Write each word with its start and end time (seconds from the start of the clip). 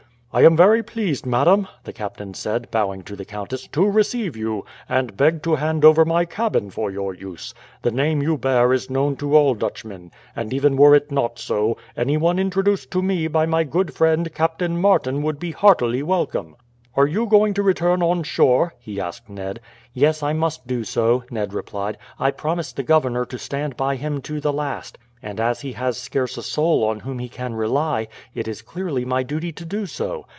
"I 0.33 0.43
am 0.43 0.55
very 0.55 0.81
pleased, 0.81 1.25
madam," 1.25 1.67
the 1.83 1.91
captain 1.91 2.33
said, 2.33 2.71
bowing 2.71 3.01
to 3.03 3.17
the 3.17 3.25
countess, 3.25 3.67
"to 3.73 3.85
receive 3.85 4.37
you, 4.37 4.63
and 4.87 5.17
beg 5.17 5.43
to 5.43 5.55
hand 5.55 5.83
over 5.83 6.05
my 6.05 6.23
cabin 6.23 6.69
for 6.69 6.89
your 6.89 7.13
use. 7.13 7.53
The 7.81 7.91
name 7.91 8.21
you 8.23 8.37
bear 8.37 8.71
is 8.71 8.89
known 8.89 9.17
to 9.17 9.35
all 9.35 9.55
Dutchmen; 9.55 10.09
and 10.33 10.53
even 10.53 10.77
were 10.77 10.95
it 10.95 11.11
not 11.11 11.37
so, 11.37 11.75
anyone 11.97 12.39
introduced 12.39 12.89
to 12.91 13.01
me 13.01 13.27
by 13.27 13.45
my 13.45 13.65
good 13.65 13.93
friend 13.93 14.33
Captain 14.33 14.79
Martin 14.79 15.21
would 15.23 15.37
be 15.37 15.51
heartily 15.51 16.01
welcome. 16.01 16.55
"Are 16.95 17.07
you 17.07 17.25
going 17.25 17.53
to 17.55 17.61
return 17.63 18.01
on 18.01 18.23
shore?" 18.23 18.73
he 18.79 19.01
asked 19.01 19.29
Ned. 19.29 19.59
"Yes, 19.93 20.23
I 20.23 20.31
must 20.31 20.65
do 20.65 20.85
so," 20.85 21.25
Ned 21.29 21.53
replied. 21.53 21.97
"I 22.17 22.31
promised 22.31 22.77
the 22.77 22.83
governor 22.83 23.25
to 23.25 23.37
stand 23.37 23.75
by 23.75 23.97
him 23.97 24.21
to 24.21 24.39
the 24.39 24.53
last; 24.53 24.97
and 25.23 25.39
as 25.39 25.61
he 25.61 25.73
has 25.73 25.99
scarce 25.99 26.35
a 26.35 26.41
soul 26.41 26.83
on 26.83 27.01
whom 27.01 27.19
he 27.19 27.29
can 27.29 27.53
rely, 27.53 28.07
it 28.33 28.47
is 28.47 28.63
clearly 28.63 29.05
my 29.05 29.21
duty 29.21 29.51
to 29.51 29.63
do 29.63 29.85
so. 29.85 30.25